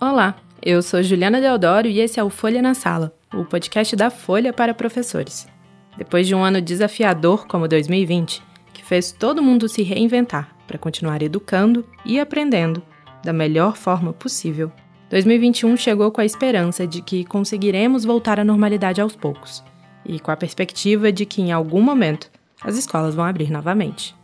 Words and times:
Olá, 0.00 0.36
eu 0.62 0.80
sou 0.80 1.02
Juliana 1.02 1.40
Deodoro 1.40 1.88
e 1.88 1.98
esse 1.98 2.20
é 2.20 2.22
o 2.22 2.30
Folha 2.30 2.62
na 2.62 2.72
Sala, 2.72 3.12
o 3.34 3.44
podcast 3.44 3.96
da 3.96 4.10
Folha 4.10 4.52
para 4.52 4.72
professores. 4.72 5.48
Depois 5.96 6.24
de 6.24 6.36
um 6.36 6.44
ano 6.44 6.62
desafiador 6.62 7.48
como 7.48 7.66
2020, 7.66 8.40
que 8.72 8.84
fez 8.84 9.10
todo 9.10 9.42
mundo 9.42 9.68
se 9.68 9.82
reinventar 9.82 10.54
para 10.68 10.78
continuar 10.78 11.20
educando 11.20 11.84
e 12.04 12.20
aprendendo 12.20 12.80
da 13.24 13.32
melhor 13.32 13.76
forma 13.76 14.12
possível, 14.12 14.70
2021 15.10 15.76
chegou 15.76 16.12
com 16.12 16.20
a 16.20 16.24
esperança 16.24 16.86
de 16.86 17.02
que 17.02 17.24
conseguiremos 17.24 18.04
voltar 18.04 18.38
à 18.38 18.44
normalidade 18.44 19.00
aos 19.00 19.16
poucos 19.16 19.64
e 20.06 20.20
com 20.20 20.30
a 20.30 20.36
perspectiva 20.36 21.10
de 21.10 21.26
que 21.26 21.42
em 21.42 21.50
algum 21.50 21.82
momento 21.82 22.30
as 22.62 22.78
escolas 22.78 23.16
vão 23.16 23.24
abrir 23.24 23.50
novamente. 23.50 24.14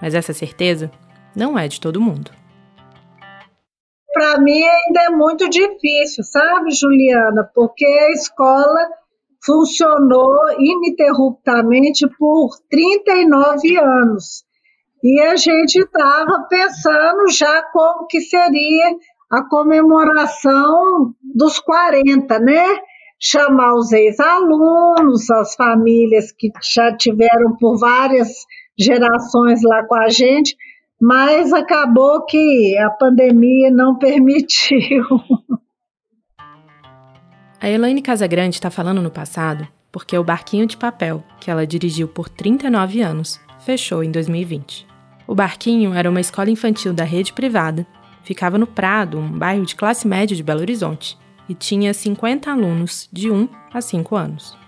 Mas 0.00 0.14
essa 0.14 0.32
certeza 0.32 0.88
não 1.34 1.58
é 1.58 1.66
de 1.66 1.80
todo 1.80 2.00
mundo 2.00 2.30
para 4.14 4.40
mim 4.40 4.62
ainda 4.62 5.02
é 5.02 5.10
muito 5.10 5.50
difícil, 5.50 6.24
sabe, 6.24 6.70
Juliana? 6.70 7.50
Porque 7.54 7.84
a 7.84 8.10
escola 8.12 8.88
funcionou 9.44 10.34
ininterruptamente 10.58 12.06
por 12.18 12.50
39 12.70 13.76
anos. 13.76 14.44
E 15.02 15.20
a 15.20 15.36
gente 15.36 15.76
estava 15.76 16.46
pensando 16.48 17.30
já 17.30 17.62
como 17.64 18.06
que 18.06 18.22
seria 18.22 18.96
a 19.30 19.46
comemoração 19.48 21.12
dos 21.22 21.58
40, 21.58 22.38
né? 22.38 22.64
Chamar 23.20 23.74
os 23.74 23.92
ex-alunos, 23.92 25.30
as 25.30 25.54
famílias 25.54 26.32
que 26.32 26.50
já 26.74 26.96
tiveram 26.96 27.56
por 27.58 27.78
várias 27.78 28.28
gerações 28.78 29.60
lá 29.62 29.86
com 29.86 29.94
a 29.94 30.08
gente, 30.08 30.56
mas 31.00 31.52
acabou 31.52 32.24
que 32.24 32.76
a 32.78 32.90
pandemia 32.90 33.70
não 33.70 33.96
permitiu. 33.98 35.04
A 37.60 37.68
Elaine 37.68 38.02
Casagrande 38.02 38.56
está 38.56 38.70
falando 38.70 39.00
no 39.00 39.10
passado 39.10 39.66
porque 39.94 40.18
o 40.18 40.24
barquinho 40.24 40.66
de 40.66 40.76
papel, 40.76 41.22
que 41.38 41.48
ela 41.48 41.64
dirigiu 41.64 42.08
por 42.08 42.28
39 42.28 43.00
anos, 43.00 43.40
fechou 43.60 44.02
em 44.02 44.10
2020. 44.10 44.84
O 45.24 45.36
barquinho 45.36 45.94
era 45.94 46.10
uma 46.10 46.20
escola 46.20 46.50
infantil 46.50 46.92
da 46.92 47.04
rede 47.04 47.32
privada, 47.32 47.86
ficava 48.24 48.58
no 48.58 48.66
Prado, 48.66 49.20
um 49.20 49.38
bairro 49.38 49.64
de 49.64 49.76
classe 49.76 50.08
média 50.08 50.36
de 50.36 50.42
Belo 50.42 50.62
Horizonte, 50.62 51.16
e 51.48 51.54
tinha 51.54 51.94
50 51.94 52.50
alunos 52.50 53.08
de 53.12 53.30
1 53.30 53.48
a 53.72 53.80
5 53.80 54.16
anos. 54.16 54.58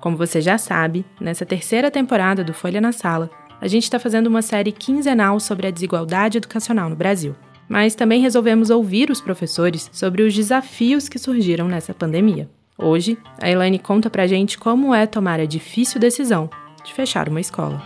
Como 0.00 0.16
você 0.16 0.40
já 0.40 0.56
sabe, 0.56 1.04
nessa 1.20 1.44
terceira 1.44 1.90
temporada 1.90 2.42
do 2.42 2.54
Folha 2.54 2.80
na 2.80 2.92
Sala, 2.92 3.28
a 3.62 3.68
gente 3.68 3.84
está 3.84 3.96
fazendo 3.96 4.26
uma 4.26 4.42
série 4.42 4.72
quinzenal 4.72 5.38
sobre 5.38 5.68
a 5.68 5.70
desigualdade 5.70 6.36
educacional 6.36 6.90
no 6.90 6.96
Brasil. 6.96 7.36
Mas 7.68 7.94
também 7.94 8.20
resolvemos 8.20 8.70
ouvir 8.70 9.08
os 9.08 9.20
professores 9.20 9.88
sobre 9.92 10.24
os 10.24 10.34
desafios 10.34 11.08
que 11.08 11.16
surgiram 11.16 11.68
nessa 11.68 11.94
pandemia. 11.94 12.50
Hoje, 12.76 13.16
a 13.40 13.48
Elaine 13.48 13.78
conta 13.78 14.10
pra 14.10 14.26
gente 14.26 14.58
como 14.58 14.92
é 14.92 15.06
tomar 15.06 15.38
a 15.38 15.44
difícil 15.44 16.00
decisão 16.00 16.50
de 16.84 16.92
fechar 16.92 17.28
uma 17.28 17.40
escola. 17.40 17.80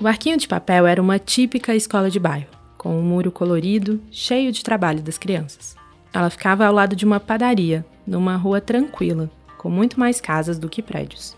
O 0.00 0.06
Arquinho 0.06 0.38
de 0.38 0.48
Papel 0.48 0.86
era 0.86 1.02
uma 1.02 1.18
típica 1.18 1.74
escola 1.74 2.08
de 2.08 2.18
bairro, 2.18 2.48
com 2.78 2.98
um 2.98 3.02
muro 3.02 3.30
colorido, 3.30 4.00
cheio 4.10 4.50
de 4.50 4.64
trabalho 4.64 5.02
das 5.02 5.18
crianças. 5.18 5.76
Ela 6.14 6.30
ficava 6.30 6.64
ao 6.64 6.72
lado 6.72 6.96
de 6.96 7.04
uma 7.04 7.20
padaria, 7.20 7.84
numa 8.06 8.36
rua 8.36 8.60
tranquila, 8.60 9.30
com 9.58 9.68
muito 9.68 9.98
mais 9.98 10.20
casas 10.20 10.58
do 10.58 10.68
que 10.68 10.82
prédios. 10.82 11.36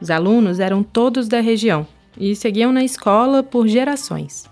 Os 0.00 0.10
alunos 0.10 0.58
eram 0.58 0.82
todos 0.82 1.28
da 1.28 1.40
região 1.40 1.86
e 2.18 2.34
seguiam 2.34 2.72
na 2.72 2.82
escola 2.82 3.42
por 3.42 3.68
gerações. 3.68 4.48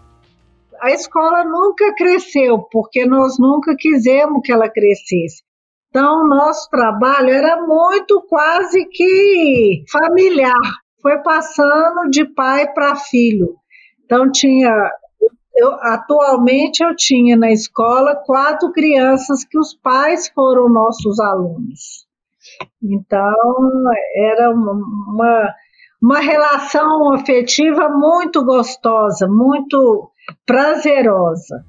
A 0.80 0.90
escola 0.92 1.44
nunca 1.44 1.92
cresceu, 1.94 2.60
porque 2.70 3.04
nós 3.04 3.36
nunca 3.38 3.74
quisemos 3.76 4.40
que 4.44 4.52
ela 4.52 4.68
crescesse. 4.68 5.42
Então, 5.88 6.28
nosso 6.28 6.68
trabalho 6.70 7.30
era 7.30 7.66
muito 7.66 8.20
quase 8.28 8.84
que 8.86 9.82
familiar, 9.90 10.60
foi 11.02 11.18
passando 11.22 12.10
de 12.10 12.24
pai 12.34 12.72
para 12.72 12.94
filho. 12.94 13.56
Então, 14.04 14.30
tinha 14.30 14.70
eu, 15.58 15.74
atualmente 15.80 16.84
eu 16.84 16.94
tinha 16.94 17.36
na 17.36 17.50
escola 17.50 18.14
quatro 18.14 18.70
crianças 18.70 19.44
que 19.44 19.58
os 19.58 19.74
pais 19.74 20.28
foram 20.28 20.68
nossos 20.68 21.18
alunos. 21.18 22.06
Então, 22.80 23.34
era 24.14 24.50
uma, 24.50 25.52
uma 26.00 26.20
relação 26.20 27.12
afetiva 27.12 27.88
muito 27.88 28.44
gostosa, 28.44 29.26
muito 29.26 30.08
prazerosa. 30.46 31.64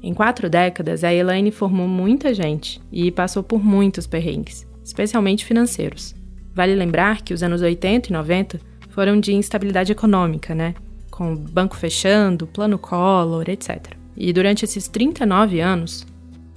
Em 0.00 0.14
quatro 0.14 0.48
décadas, 0.48 1.02
a 1.02 1.12
Elaine 1.12 1.50
formou 1.50 1.88
muita 1.88 2.32
gente 2.32 2.80
e 2.92 3.10
passou 3.10 3.42
por 3.42 3.62
muitos 3.62 4.06
perrengues, 4.06 4.66
especialmente 4.82 5.44
financeiros. 5.44 6.14
Vale 6.54 6.74
lembrar 6.74 7.22
que 7.22 7.34
os 7.34 7.42
anos 7.42 7.62
80 7.62 8.08
e 8.08 8.12
90 8.12 8.69
foram 8.90 9.18
de 9.18 9.34
instabilidade 9.34 9.92
econômica, 9.92 10.54
né? 10.54 10.74
Com 11.10 11.32
o 11.32 11.36
banco 11.36 11.76
fechando, 11.76 12.46
plano 12.46 12.78
Collor, 12.78 13.48
etc. 13.48 13.94
E 14.16 14.32
durante 14.32 14.64
esses 14.64 14.88
39 14.88 15.60
anos. 15.60 16.06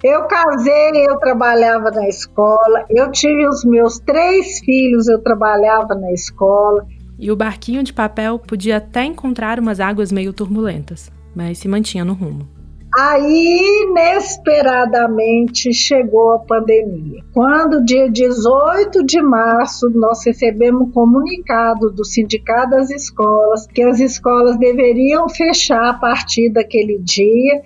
Eu 0.03 0.27
casei, 0.27 0.91
eu 1.07 1.17
trabalhava 1.17 1.89
na 1.89 2.07
escola, 2.09 2.85
eu 2.89 3.09
tive 3.09 3.47
os 3.47 3.63
meus 3.63 3.99
três 3.99 4.59
filhos, 4.59 5.07
eu 5.07 5.21
trabalhava 5.21 5.95
na 5.95 6.11
escola. 6.11 6.85
E 7.17 7.31
o 7.31 7.35
barquinho 7.37 7.83
de 7.83 7.93
papel 7.93 8.37
podia 8.37 8.77
até 8.77 9.05
encontrar 9.05 9.59
umas 9.59 9.79
águas 9.79 10.11
meio 10.11 10.33
turbulentas, 10.33 11.09
mas 11.33 11.57
se 11.57 11.69
mantinha 11.69 12.03
no 12.03 12.13
rumo. 12.13 12.62
Aí, 12.95 13.87
inesperadamente, 13.89 15.73
chegou 15.73 16.33
a 16.33 16.39
pandemia. 16.39 17.23
Quando, 17.33 17.83
dia 17.83 18.07
18 18.07 19.03
de 19.03 19.19
março, 19.19 19.89
nós 19.89 20.23
recebemos 20.23 20.83
um 20.83 20.91
comunicado 20.91 21.89
do 21.89 22.05
Sindicato 22.05 22.69
das 22.69 22.91
Escolas 22.91 23.65
que 23.65 23.81
as 23.81 23.99
escolas 23.99 24.59
deveriam 24.59 25.27
fechar 25.27 25.89
a 25.89 25.93
partir 25.95 26.51
daquele 26.51 26.99
dia 26.99 27.63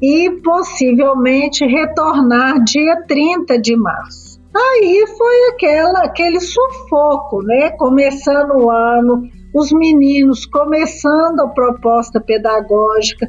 e 0.00 0.30
possivelmente 0.44 1.66
retornar 1.66 2.62
dia 2.62 3.02
30 3.04 3.58
de 3.58 3.74
março. 3.74 4.40
Aí 4.54 5.04
foi 5.16 5.48
aquela, 5.54 6.04
aquele 6.04 6.38
sufoco, 6.38 7.42
né? 7.42 7.70
Começando 7.70 8.52
o 8.62 8.70
ano, 8.70 9.28
os 9.52 9.72
meninos 9.72 10.46
começando 10.46 11.40
a 11.40 11.48
proposta 11.48 12.20
pedagógica, 12.20 13.28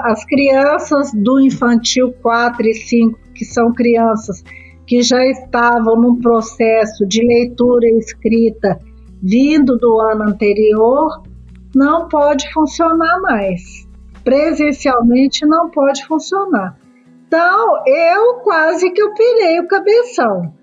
as 0.00 0.24
crianças 0.24 1.12
do 1.12 1.40
infantil 1.40 2.12
4 2.22 2.66
e 2.66 2.74
5, 2.74 3.18
que 3.34 3.44
são 3.44 3.72
crianças 3.72 4.42
que 4.86 5.02
já 5.02 5.24
estavam 5.26 6.00
num 6.00 6.20
processo 6.20 7.06
de 7.06 7.22
leitura 7.22 7.86
e 7.86 7.98
escrita 7.98 8.78
vindo 9.22 9.76
do 9.76 10.00
ano 10.00 10.30
anterior, 10.30 11.22
não 11.74 12.08
pode 12.08 12.50
funcionar 12.52 13.20
mais. 13.20 13.86
Presencialmente 14.22 15.44
não 15.44 15.70
pode 15.70 16.06
funcionar. 16.06 16.78
Então, 17.26 17.82
eu 17.86 18.34
quase 18.44 18.90
que 18.90 19.02
eu 19.02 19.12
pirei 19.14 19.60
o 19.60 19.66
cabeção. 19.66 20.54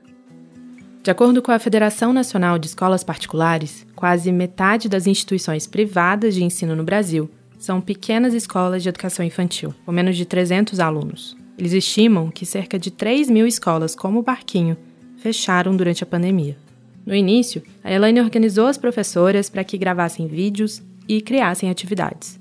De 1.04 1.12
acordo 1.12 1.42
com 1.42 1.52
a 1.52 1.60
Federação 1.60 2.14
Nacional 2.14 2.58
de 2.58 2.68
Escolas 2.68 3.04
Particulares, 3.04 3.86
quase 3.94 4.32
metade 4.32 4.88
das 4.88 5.06
instituições 5.06 5.68
privadas 5.68 6.34
de 6.34 6.44
ensino 6.44 6.76
no 6.76 6.84
Brasil 6.84 7.30
são 7.64 7.80
pequenas 7.80 8.34
escolas 8.34 8.84
de 8.84 8.90
educação 8.90 9.26
infantil, 9.26 9.74
com 9.86 9.92
menos 9.94 10.18
de 10.18 10.26
300 10.26 10.82
alunos. 10.82 11.34
Eles 11.58 11.72
estimam 11.72 12.30
que 12.30 12.46
cerca 12.46 12.78
de 12.78 12.92
3 12.92 13.30
mil 13.30 13.48
escolas, 13.48 13.96
como 13.96 14.20
o 14.20 14.22
Barquinho, 14.22 14.76
fecharam 15.16 15.74
durante 15.74 16.04
a 16.04 16.06
pandemia. 16.06 16.58
No 17.06 17.16
início, 17.16 17.64
a 17.82 17.90
Elaine 17.90 18.20
organizou 18.20 18.68
as 18.68 18.78
professoras 18.78 19.50
para 19.50 19.64
que 19.64 19.78
gravassem 19.78 20.28
vídeos 20.28 20.84
e 21.08 21.22
criassem 21.22 21.70
atividades. 21.70 22.38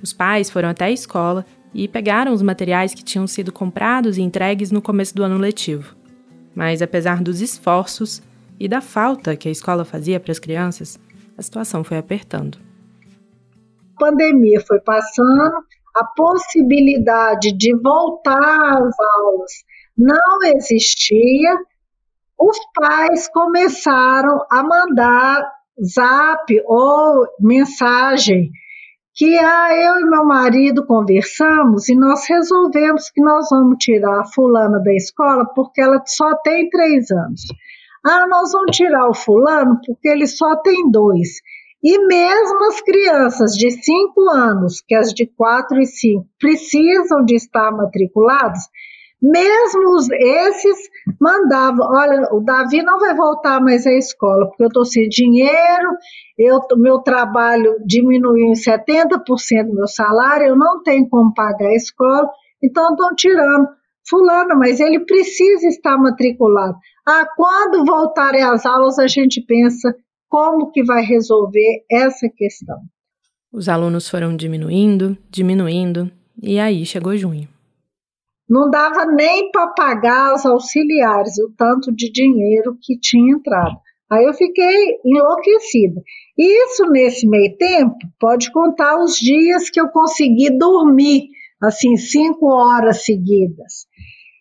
Os 0.00 0.12
pais 0.12 0.48
foram 0.48 0.68
até 0.68 0.84
a 0.84 0.92
escola 0.92 1.44
e 1.74 1.88
pegaram 1.88 2.32
os 2.32 2.40
materiais 2.40 2.94
que 2.94 3.02
tinham 3.02 3.26
sido 3.26 3.50
comprados 3.50 4.16
e 4.16 4.22
entregues 4.22 4.70
no 4.70 4.80
começo 4.80 5.12
do 5.12 5.24
ano 5.24 5.38
letivo. 5.38 5.96
Mas, 6.54 6.80
apesar 6.82 7.20
dos 7.20 7.40
esforços 7.40 8.22
e 8.60 8.68
da 8.68 8.80
falta 8.80 9.34
que 9.34 9.48
a 9.48 9.52
escola 9.52 9.84
fazia 9.84 10.20
para 10.20 10.30
as 10.30 10.38
crianças, 10.38 11.00
a 11.36 11.42
situação 11.42 11.82
foi 11.82 11.98
apertando 11.98 12.58
pandemia 13.98 14.60
foi 14.66 14.80
passando, 14.80 15.64
a 15.96 16.04
possibilidade 16.16 17.56
de 17.56 17.74
voltar 17.76 18.38
às 18.38 18.94
aulas 19.16 19.52
não 19.96 20.42
existia, 20.56 21.56
os 22.38 22.58
pais 22.74 23.28
começaram 23.28 24.44
a 24.50 24.62
mandar 24.62 25.46
zap 25.80 26.52
ou 26.66 27.26
mensagem 27.40 28.50
que 29.14 29.38
ah, 29.38 29.74
eu 29.74 30.00
e 30.00 30.04
meu 30.08 30.24
marido 30.24 30.86
conversamos 30.86 31.88
e 31.88 31.94
nós 31.94 32.26
resolvemos 32.26 33.10
que 33.10 33.20
nós 33.20 33.46
vamos 33.50 33.76
tirar 33.78 34.20
a 34.20 34.24
fulana 34.24 34.80
da 34.80 34.94
escola 34.94 35.44
porque 35.54 35.82
ela 35.82 36.02
só 36.06 36.34
tem 36.36 36.68
três 36.70 37.10
anos. 37.10 37.42
Ah, 38.04 38.26
nós 38.26 38.50
vamos 38.52 38.74
tirar 38.74 39.08
o 39.08 39.14
fulano 39.14 39.78
porque 39.84 40.08
ele 40.08 40.26
só 40.26 40.56
tem 40.56 40.90
dois. 40.90 41.28
E 41.82 41.98
mesmo 42.06 42.64
as 42.66 42.80
crianças 42.80 43.52
de 43.52 43.70
5 43.70 44.30
anos, 44.30 44.80
que 44.86 44.94
as 44.94 45.12
de 45.12 45.26
4 45.26 45.80
e 45.80 45.86
5 45.86 46.24
precisam 46.38 47.24
de 47.24 47.34
estar 47.34 47.72
matriculados, 47.72 48.60
mesmo 49.20 49.98
esses 50.18 50.76
mandavam, 51.20 51.86
olha, 51.92 52.28
o 52.32 52.40
Davi 52.40 52.82
não 52.82 52.98
vai 52.98 53.14
voltar 53.14 53.60
mais 53.60 53.86
à 53.86 53.92
escola, 53.92 54.48
porque 54.48 54.64
eu 54.64 54.68
estou 54.68 54.84
sem 54.84 55.08
dinheiro, 55.08 55.96
eu, 56.36 56.60
meu 56.76 56.98
trabalho 56.98 57.76
diminuiu 57.86 58.48
em 58.48 58.54
70% 58.54 59.66
do 59.66 59.74
meu 59.74 59.86
salário, 59.86 60.48
eu 60.48 60.56
não 60.56 60.82
tenho 60.82 61.08
como 61.08 61.32
pagar 61.34 61.68
a 61.68 61.74
escola, 61.76 62.28
então 62.62 62.90
estão 62.90 63.14
tirando. 63.14 63.68
Fulano, 64.08 64.58
mas 64.58 64.80
ele 64.80 64.98
precisa 65.06 65.68
estar 65.68 65.96
matriculado. 65.96 66.76
Ah, 67.06 67.24
quando 67.36 67.84
voltarem 67.84 68.42
às 68.42 68.66
aulas, 68.66 68.98
a 68.98 69.06
gente 69.06 69.40
pensa 69.40 69.94
como 70.32 70.72
que 70.72 70.82
vai 70.82 71.02
resolver 71.02 71.84
essa 71.90 72.26
questão. 72.34 72.78
Os 73.52 73.68
alunos 73.68 74.08
foram 74.08 74.34
diminuindo, 74.34 75.14
diminuindo, 75.28 76.10
e 76.42 76.58
aí 76.58 76.86
chegou 76.86 77.14
junho. 77.18 77.46
Não 78.48 78.70
dava 78.70 79.04
nem 79.04 79.50
para 79.50 79.66
pagar 79.74 80.34
os 80.34 80.46
auxiliares 80.46 81.38
o 81.38 81.52
tanto 81.54 81.94
de 81.94 82.10
dinheiro 82.10 82.78
que 82.80 82.98
tinha 82.98 83.34
entrado. 83.34 83.76
Aí 84.10 84.24
eu 84.24 84.32
fiquei 84.32 84.98
enlouquecida. 85.04 86.00
Isso 86.38 86.86
nesse 86.86 87.28
meio 87.28 87.54
tempo, 87.58 87.94
pode 88.18 88.50
contar 88.52 88.98
os 89.04 89.16
dias 89.16 89.68
que 89.68 89.78
eu 89.78 89.88
consegui 89.90 90.56
dormir, 90.56 91.28
assim, 91.62 91.94
cinco 91.96 92.46
horas 92.46 93.04
seguidas. 93.04 93.86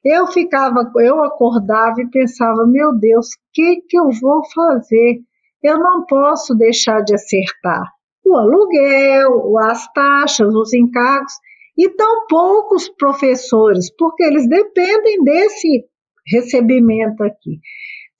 Eu 0.05 0.25
ficava, 0.27 0.89
eu 0.99 1.21
acordava 1.21 2.01
e 2.01 2.09
pensava, 2.09 2.65
meu 2.65 2.97
Deus, 2.97 3.27
o 3.27 3.39
que, 3.53 3.81
que 3.89 3.99
eu 3.99 4.09
vou 4.21 4.41
fazer? 4.55 5.19
Eu 5.63 5.77
não 5.77 6.05
posso 6.05 6.55
deixar 6.55 7.01
de 7.01 7.13
acertar 7.13 7.83
o 8.25 8.35
aluguel, 8.35 9.57
as 9.59 9.91
taxas, 9.93 10.53
os 10.53 10.73
encargos, 10.73 11.33
e 11.77 11.89
tão 11.89 12.27
poucos 12.27 12.89
professores, 12.89 13.93
porque 13.95 14.23
eles 14.23 14.47
dependem 14.47 15.23
desse 15.23 15.85
recebimento 16.27 17.23
aqui. 17.23 17.59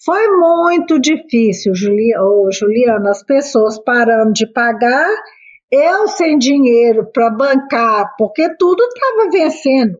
Foi 0.03 0.27
muito 0.35 0.99
difícil, 0.99 1.73
Juliana, 1.75 3.11
as 3.11 3.23
pessoas 3.23 3.81
parando 3.83 4.33
de 4.33 4.51
pagar, 4.51 5.07
eu 5.71 6.07
sem 6.07 6.37
dinheiro 6.37 7.09
para 7.13 7.29
bancar, 7.29 8.15
porque 8.17 8.55
tudo 8.57 8.83
estava 8.83 9.29
vencendo. 9.29 9.99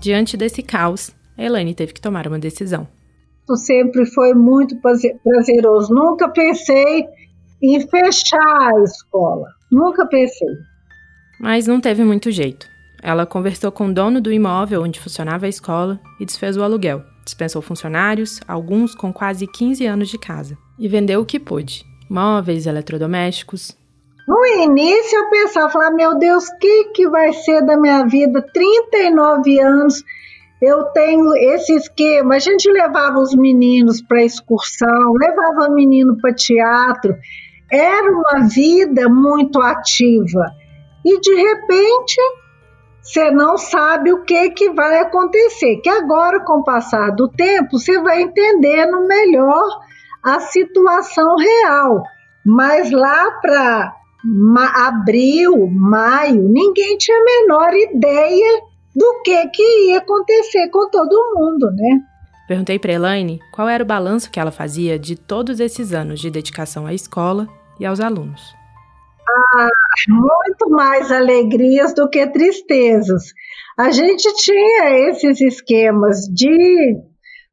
Diante 0.00 0.36
desse 0.36 0.62
caos, 0.62 1.14
Elaine 1.42 1.74
teve 1.74 1.92
que 1.92 2.00
tomar 2.00 2.26
uma 2.26 2.38
decisão. 2.38 2.86
Sempre 3.56 4.06
foi 4.06 4.32
muito 4.34 4.76
prazeroso. 4.80 5.92
Nunca 5.92 6.28
pensei 6.28 7.06
em 7.62 7.80
fechar 7.80 8.72
a 8.72 8.82
escola. 8.82 9.48
Nunca 9.70 10.06
pensei. 10.06 10.48
Mas 11.40 11.66
não 11.66 11.80
teve 11.80 12.04
muito 12.04 12.30
jeito. 12.30 12.66
Ela 13.02 13.26
conversou 13.26 13.72
com 13.72 13.88
o 13.88 13.92
dono 13.92 14.20
do 14.20 14.32
imóvel 14.32 14.82
onde 14.82 15.00
funcionava 15.00 15.46
a 15.46 15.48
escola 15.48 16.00
e 16.20 16.24
desfez 16.24 16.56
o 16.56 16.62
aluguel. 16.62 17.02
Dispensou 17.24 17.60
funcionários, 17.60 18.40
alguns 18.46 18.94
com 18.94 19.12
quase 19.12 19.46
15 19.46 19.86
anos 19.86 20.08
de 20.08 20.18
casa, 20.18 20.56
e 20.78 20.88
vendeu 20.88 21.20
o 21.20 21.26
que 21.26 21.38
pôde: 21.38 21.84
móveis, 22.08 22.66
eletrodomésticos. 22.66 23.76
No 24.26 24.46
início 24.46 25.18
eu 25.18 25.30
pensava, 25.30 25.70
falar, 25.70 25.90
meu 25.90 26.16
Deus, 26.16 26.48
o 26.48 26.58
que, 26.58 26.84
que 26.94 27.08
vai 27.08 27.32
ser 27.32 27.64
da 27.66 27.76
minha 27.76 28.04
vida? 28.06 28.40
39 28.54 29.60
anos, 29.60 30.04
eu 30.62 30.84
tenho 30.84 31.34
esse 31.34 31.74
esquema. 31.74 32.36
A 32.36 32.38
gente 32.38 32.70
levava 32.70 33.18
os 33.18 33.34
meninos 33.34 34.00
para 34.00 34.22
excursão, 34.22 35.12
levava 35.14 35.74
menino 35.74 36.16
para 36.20 36.32
teatro. 36.32 37.16
Era 37.68 38.08
uma 38.12 38.46
vida 38.48 39.08
muito 39.08 39.60
ativa. 39.60 40.52
E 41.04 41.18
de 41.20 41.34
repente 41.34 42.16
você 43.02 43.32
não 43.32 43.58
sabe 43.58 44.12
o 44.12 44.22
que, 44.22 44.50
que 44.50 44.70
vai 44.70 45.00
acontecer. 45.00 45.78
Que 45.78 45.88
agora, 45.88 46.44
com 46.44 46.60
o 46.60 46.64
passar 46.64 47.10
do 47.10 47.28
tempo, 47.28 47.76
você 47.76 48.00
vai 48.00 48.22
entendendo 48.22 49.04
melhor 49.08 49.66
a 50.22 50.38
situação 50.38 51.34
real. 51.36 52.04
Mas 52.46 52.92
lá 52.92 53.32
para 53.40 53.96
abril, 54.86 55.66
maio, 55.68 56.48
ninguém 56.48 56.96
tinha 56.98 57.18
a 57.18 57.24
menor 57.24 57.74
ideia 57.74 58.62
do 58.94 59.22
que, 59.22 59.48
que 59.48 59.88
ia 59.88 59.98
acontecer 59.98 60.68
com 60.70 60.88
todo 60.90 61.34
mundo, 61.34 61.70
né? 61.72 62.00
Perguntei 62.46 62.78
para 62.78 62.92
Elaine 62.92 63.40
qual 63.52 63.68
era 63.68 63.82
o 63.82 63.86
balanço 63.86 64.30
que 64.30 64.38
ela 64.38 64.50
fazia 64.50 64.98
de 64.98 65.16
todos 65.16 65.60
esses 65.60 65.92
anos 65.92 66.20
de 66.20 66.30
dedicação 66.30 66.86
à 66.86 66.92
escola 66.92 67.48
e 67.78 67.86
aos 67.86 68.00
alunos. 68.00 68.54
Ah, 69.54 69.68
muito 70.08 70.68
mais 70.68 71.10
alegrias 71.10 71.94
do 71.94 72.08
que 72.08 72.26
tristezas. 72.26 73.32
A 73.78 73.90
gente 73.90 74.30
tinha 74.34 75.08
esses 75.08 75.40
esquemas 75.40 76.26
de, 76.26 76.94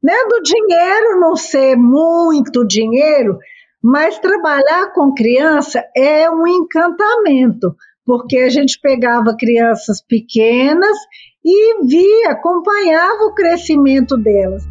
né, 0.04 0.16
do 0.28 0.42
dinheiro 0.42 1.20
não 1.20 1.36
ser 1.36 1.78
muito 1.78 2.68
dinheiro, 2.68 3.38
mas 3.82 4.20
trabalhar 4.20 4.92
com 4.94 5.14
criança 5.14 5.82
é 5.96 6.30
um 6.30 6.46
encantamento, 6.46 7.74
porque 8.06 8.40
a 8.40 8.50
gente 8.50 8.78
pegava 8.82 9.38
crianças 9.38 10.02
pequenas 10.02 10.98
e 11.44 11.86
via, 11.86 12.32
acompanhava 12.32 13.24
o 13.24 13.34
crescimento 13.34 14.18
delas. 14.18 14.64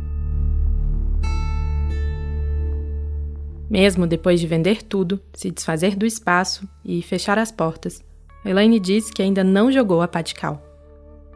Mesmo 3.71 4.07
depois 4.07 4.41
de 4.41 4.47
vender 4.47 4.83
tudo, 4.83 5.21
se 5.35 5.51
desfazer 5.51 5.95
do 5.95 6.07
espaço 6.07 6.67
e 6.85 7.03
fechar 7.03 7.39
as 7.39 7.53
portas, 7.53 8.03
Elaine 8.45 8.81
diz 8.81 9.11
que 9.11 9.23
ainda 9.23 9.45
não 9.45 9.71
jogou 9.71 10.01
a 10.01 10.09
patical. 10.09 10.63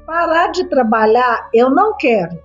Parar 0.07 0.49
de 0.49 0.65
trabalhar 0.69 1.51
eu 1.53 1.71
não 1.71 1.97
quero, 1.97 2.39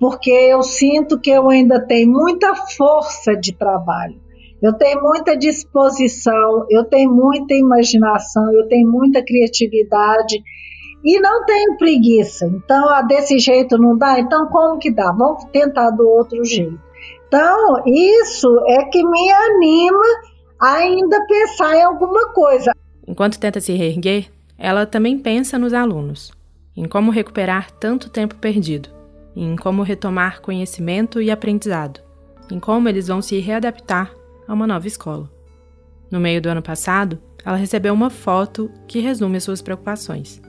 porque 0.00 0.30
eu 0.30 0.62
sinto 0.62 1.20
que 1.20 1.30
eu 1.30 1.48
ainda 1.48 1.80
tenho 1.86 2.10
muita 2.10 2.54
força 2.54 3.34
de 3.36 3.52
trabalho. 3.52 4.20
Eu 4.60 4.72
tenho 4.72 5.00
muita 5.00 5.36
disposição, 5.36 6.66
eu 6.68 6.84
tenho 6.84 7.12
muita 7.12 7.54
imaginação, 7.54 8.52
eu 8.52 8.66
tenho 8.66 8.90
muita 8.90 9.24
criatividade 9.24 10.42
e 11.04 11.20
não 11.20 11.44
tenho 11.44 11.76
preguiça. 11.76 12.46
Então, 12.46 12.88
ah, 12.88 13.02
desse 13.02 13.38
jeito 13.38 13.78
não 13.78 13.96
dá, 13.96 14.18
então 14.18 14.46
como 14.48 14.78
que 14.78 14.90
dá? 14.90 15.12
Vamos 15.12 15.44
tentar 15.52 15.90
do 15.90 16.08
outro 16.08 16.44
jeito. 16.44 16.78
Então, 17.26 17.82
isso 17.86 18.48
é 18.68 18.84
que 18.84 19.02
me 19.02 19.30
anima 19.30 20.04
a 20.60 20.74
ainda 20.76 21.24
pensar 21.26 21.76
em 21.76 21.82
alguma 21.82 22.32
coisa. 22.32 22.72
Enquanto 23.06 23.38
tenta 23.38 23.60
se 23.60 23.72
reerguer, 23.72 24.30
ela 24.56 24.86
também 24.86 25.18
pensa 25.18 25.58
nos 25.58 25.72
alunos, 25.72 26.32
em 26.76 26.86
como 26.86 27.10
recuperar 27.10 27.70
tanto 27.72 28.10
tempo 28.10 28.34
perdido, 28.36 28.88
em 29.36 29.56
como 29.56 29.82
retomar 29.82 30.40
conhecimento 30.40 31.22
e 31.22 31.30
aprendizado, 31.30 32.00
em 32.50 32.58
como 32.58 32.88
eles 32.88 33.08
vão 33.08 33.22
se 33.22 33.38
readaptar 33.38 34.12
a 34.46 34.52
uma 34.52 34.66
nova 34.66 34.86
escola. 34.86 35.30
No 36.10 36.18
meio 36.18 36.40
do 36.40 36.48
ano 36.48 36.62
passado, 36.62 37.18
ela 37.44 37.56
recebeu 37.56 37.94
uma 37.94 38.10
foto 38.10 38.70
que 38.86 39.00
resume 39.00 39.36
as 39.36 39.44
suas 39.44 39.62
preocupações 39.62 40.40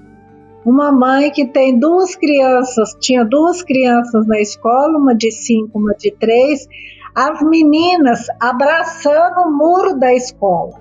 uma 0.66 0.92
mãe 0.92 1.32
que 1.32 1.46
tem 1.46 1.80
duas 1.80 2.16
crianças, 2.16 2.96
tinha 3.00 3.24
duas 3.24 3.64
crianças 3.64 4.28
na 4.28 4.40
escola, 4.40 4.98
uma 4.98 5.16
de 5.16 5.32
cinco, 5.32 5.80
uma 5.80 5.94
de 5.94 6.12
três, 6.12 6.68
as 7.16 7.42
meninas 7.42 8.28
abraçando 8.40 9.42
o 9.42 9.52
muro 9.52 9.98
da 9.98 10.14
escola. 10.14 10.74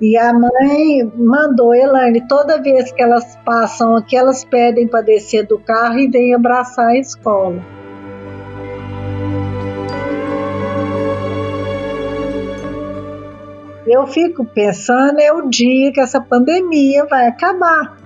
E 0.00 0.16
a 0.16 0.32
mãe 0.32 1.04
mandou, 1.14 1.72
Elaine, 1.72 2.26
toda 2.26 2.60
vez 2.60 2.90
que 2.90 3.00
elas 3.00 3.36
passam 3.44 3.96
aqui, 3.96 4.16
elas 4.16 4.44
pedem 4.44 4.88
para 4.88 5.02
descer 5.02 5.46
do 5.46 5.58
carro 5.60 5.98
e 6.00 6.08
vem 6.08 6.34
abraçar 6.34 6.88
a 6.88 6.98
escola. 6.98 7.62
Eu 13.86 14.06
fico 14.06 14.44
pensando 14.44 15.20
é 15.20 15.32
o 15.32 15.48
dia 15.48 15.92
que 15.92 16.00
essa 16.00 16.20
pandemia 16.20 17.04
vai 17.04 17.26
acabar 17.28 18.01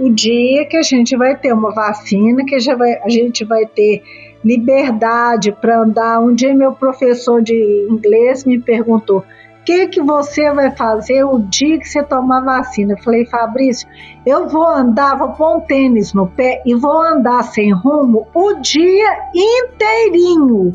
o 0.00 0.08
dia 0.08 0.64
que 0.64 0.78
a 0.78 0.82
gente 0.82 1.14
vai 1.14 1.36
ter 1.36 1.52
uma 1.52 1.74
vacina, 1.74 2.42
que 2.46 2.58
já 2.58 2.74
vai, 2.74 2.94
a 3.04 3.08
gente 3.10 3.44
vai 3.44 3.66
ter 3.66 4.02
liberdade 4.42 5.52
para 5.52 5.82
andar. 5.82 6.20
Um 6.20 6.34
dia 6.34 6.54
meu 6.54 6.72
professor 6.72 7.42
de 7.42 7.86
inglês 7.90 8.44
me 8.46 8.58
perguntou: 8.58 9.18
o 9.18 9.24
que, 9.64 9.88
que 9.88 10.00
você 10.00 10.50
vai 10.52 10.74
fazer 10.74 11.22
o 11.24 11.38
dia 11.40 11.78
que 11.78 11.86
você 11.86 12.02
tomar 12.02 12.40
vacina? 12.40 12.94
Eu 12.94 13.02
falei, 13.02 13.26
Fabrício, 13.26 13.86
eu 14.24 14.48
vou 14.48 14.66
andar, 14.66 15.18
vou 15.18 15.32
pôr 15.32 15.58
um 15.58 15.60
tênis 15.60 16.14
no 16.14 16.26
pé 16.26 16.62
e 16.64 16.74
vou 16.74 17.02
andar 17.02 17.42
sem 17.42 17.70
rumo 17.70 18.26
o 18.34 18.54
dia 18.54 19.30
inteirinho. 19.34 20.72